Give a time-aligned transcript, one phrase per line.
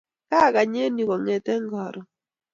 [0.29, 2.07] Kaagany eng' yu kong'ete karon